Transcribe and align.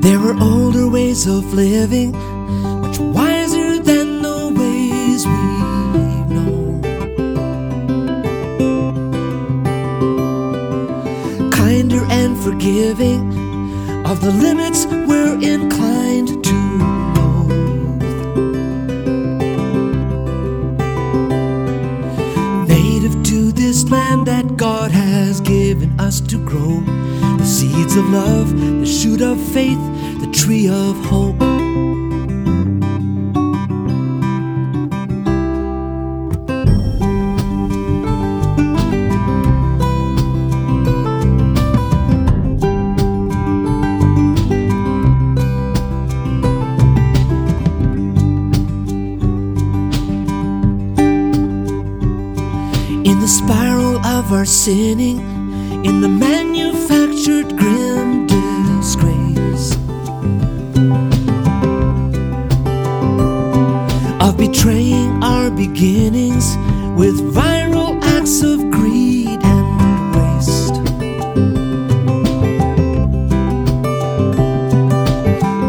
There 0.00 0.20
were 0.20 0.36
older 0.40 0.88
ways 0.88 1.26
of 1.26 1.52
living, 1.52 2.12
much 2.80 2.98
wiser 2.98 3.78
than 3.80 4.22
the 4.22 4.52
ways 4.56 5.26
we've 5.26 6.30
known. 6.36 6.82
Kinder 11.50 12.02
and 12.10 12.38
forgiving 12.38 13.22
of 14.06 14.20
the 14.20 14.30
limits 14.30 14.86
we're 14.86 15.38
inclined 15.42 16.44
to 16.44 16.54
loathe. 17.14 18.02
Native 22.68 23.22
to 23.24 23.52
this 23.52 23.90
land 23.90 24.26
that 24.26 24.56
God 24.56 24.90
has 24.92 25.40
given 25.40 25.98
us 25.98 26.20
to 26.22 26.38
grow 26.44 26.82
seeds 27.48 27.96
of 27.96 28.06
love, 28.10 28.52
the 28.80 28.84
shoot 28.84 29.22
of 29.22 29.40
faith, 29.40 29.78
the 30.20 30.30
tree 30.30 30.68
of 30.68 30.94
hope. 31.06 31.40
In 53.06 53.20
the 53.20 53.26
spiral 53.26 53.96
of 54.04 54.32
our 54.32 54.44
sinning, 54.44 55.18
in 55.86 56.02
the 56.02 56.08
manufactured 57.18 57.56
grim 57.58 58.26
disgrace 58.26 59.72
of 64.20 64.36
betraying 64.36 65.22
our 65.22 65.50
beginnings 65.50 66.56
with 66.96 67.18
viral 67.34 68.00
acts 68.02 68.42
of 68.42 68.58
greed 68.70 69.38
and 69.42 70.14
waste. 70.14 70.74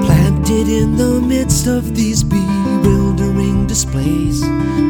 Planted 0.06 0.68
in 0.70 0.98
the 0.98 1.22
midst 1.22 1.68
of 1.68 1.96
these 1.96 2.24
bewildering 2.24 3.66
displays 3.66 4.44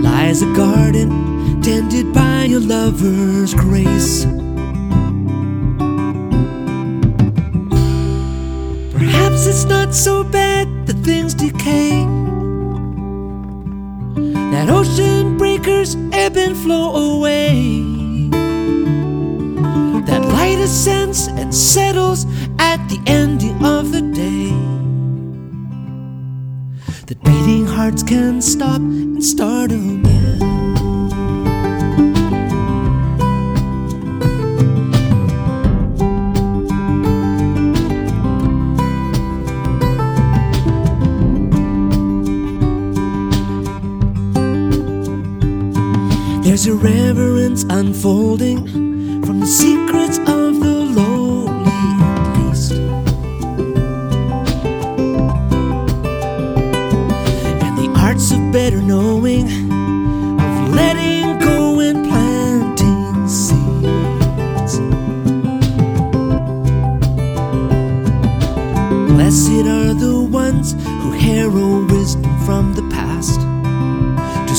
lies 0.03 0.41
a 0.41 0.53
garden 0.55 1.61
tended 1.61 2.13
by 2.13 2.45
a 2.45 2.59
lover's 2.59 3.53
grace. 3.53 4.25
Perhaps 9.40 9.56
it's 9.56 9.70
not 9.70 9.95
so 9.95 10.22
bad 10.22 10.68
that 10.86 10.98
things 10.98 11.34
decay. 11.34 11.92
That 14.52 14.70
ocean 14.70 15.38
breakers 15.38 15.95
ebb 16.12 16.36
and 16.36 16.58
flow 16.58 17.16
away. 17.16 17.84
That 20.08 20.26
light 20.26 20.60
ascends 20.60 21.28
and 21.28 21.56
settles 21.56 22.26
at 22.60 22.86
the 22.90 23.00
ending 23.08 23.64
of 23.64 23.94
the 23.94 24.02
day. 24.02 24.52
That 27.06 27.23
beating 27.23 27.66
hearts 27.66 28.04
can 28.04 28.42
stop 28.42 28.82
and 28.82 29.23
start 29.23 29.72
again. 29.72 29.98
There's 46.49 46.65
a 46.65 46.73
reverence 46.73 47.64
unfolding 47.70 48.65
from 49.23 49.39
the 49.39 49.45
secrets 49.45 50.17
of 50.17 50.60
the 50.60 50.83
lowly 50.98 51.61
least. 52.39 52.71
And 57.61 57.77
the 57.77 57.93
arts 57.95 58.32
of 58.32 58.52
better 58.52 58.82
knowing, 58.82 59.45
of 60.42 60.73
letting 60.73 61.37
go 61.37 61.82
and 61.82 62.10
planting 62.10 63.27
seeds. 63.27 64.80
Blessed 69.14 69.67
are 69.67 69.93
the 69.93 70.27
ones 70.31 70.73
who 70.73 71.11
harrow 71.11 71.86
wisdom 71.86 72.39
from 72.39 72.73
the 72.73 72.81
past 72.89 73.39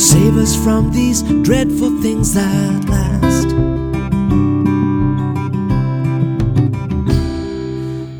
save 0.00 0.38
us 0.38 0.56
from 0.56 0.90
these 0.92 1.22
dreadful 1.42 2.00
things 2.00 2.32
that 2.32 2.88
last. 2.88 3.48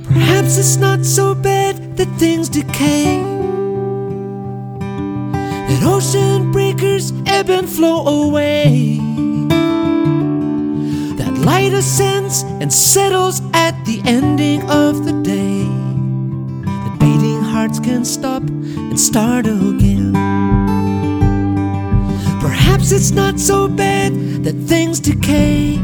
Perhaps 0.08 0.58
it's 0.58 0.76
not 0.76 1.06
so 1.06 1.34
bad 1.34 1.96
that 1.96 2.08
things 2.18 2.50
decay, 2.50 3.22
that 5.68 5.82
ocean 5.82 6.52
breakers 6.52 7.14
ebb 7.24 7.48
and 7.48 7.66
flow 7.66 8.26
away, 8.26 8.98
that 11.16 11.32
light 11.38 11.72
ascends 11.72 12.42
and 12.60 12.70
settles 12.70 13.40
at 13.54 13.72
the 13.86 14.02
ending 14.04 14.60
of 14.70 15.06
the 15.06 15.14
day, 15.22 15.64
that 16.84 16.96
beating 17.00 17.40
hearts 17.40 17.80
can 17.80 18.04
stop 18.04 18.42
and 18.42 19.00
start 19.00 19.46
again. 19.46 19.89
Perhaps 22.80 22.92
it's 22.92 23.10
not 23.10 23.38
so 23.38 23.68
bad 23.68 24.14
that 24.42 24.54
things 24.54 25.00
decay. 25.00 25.76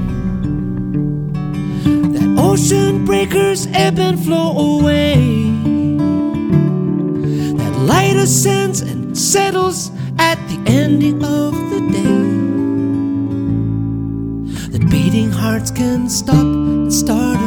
That 2.14 2.36
ocean 2.38 3.04
breakers 3.04 3.66
ebb 3.74 3.98
and 3.98 4.18
flow 4.18 4.78
away. 4.78 5.16
That 7.58 7.76
light 7.80 8.16
ascends 8.16 8.80
and 8.80 9.14
settles 9.14 9.90
at 10.18 10.38
the 10.48 10.58
ending 10.70 11.22
of 11.22 11.52
the 11.68 11.80
day. 11.92 12.32
That 14.70 14.90
beating 14.90 15.30
hearts 15.30 15.70
can 15.70 16.08
stop 16.08 16.46
and 16.46 16.90
start 16.90 17.45